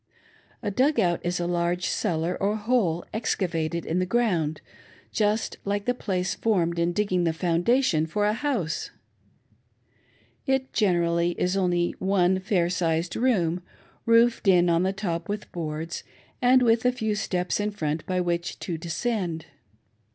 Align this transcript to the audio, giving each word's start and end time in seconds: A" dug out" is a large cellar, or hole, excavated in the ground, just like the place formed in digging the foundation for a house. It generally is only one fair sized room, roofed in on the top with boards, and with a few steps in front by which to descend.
A" 0.63 0.71
dug 0.71 0.99
out" 0.99 1.19
is 1.23 1.39
a 1.39 1.45
large 1.45 1.85
cellar, 1.85 2.35
or 2.41 2.55
hole, 2.55 3.05
excavated 3.13 3.85
in 3.85 3.99
the 3.99 4.07
ground, 4.07 4.59
just 5.11 5.57
like 5.63 5.85
the 5.85 5.93
place 5.93 6.33
formed 6.33 6.79
in 6.79 6.91
digging 6.91 7.23
the 7.23 7.33
foundation 7.33 8.07
for 8.07 8.25
a 8.25 8.33
house. 8.33 8.89
It 10.47 10.73
generally 10.73 11.39
is 11.39 11.55
only 11.55 11.93
one 11.99 12.39
fair 12.39 12.67
sized 12.67 13.15
room, 13.15 13.61
roofed 14.07 14.47
in 14.47 14.71
on 14.71 14.81
the 14.81 14.91
top 14.91 15.29
with 15.29 15.51
boards, 15.51 16.03
and 16.41 16.63
with 16.63 16.83
a 16.83 16.91
few 16.91 17.13
steps 17.13 17.59
in 17.59 17.69
front 17.69 18.03
by 18.07 18.21
which 18.21 18.57
to 18.61 18.79
descend. 18.79 19.45